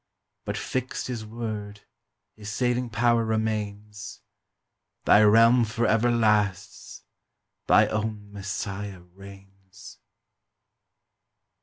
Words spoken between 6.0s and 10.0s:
lasts, thy own Messiah reigns!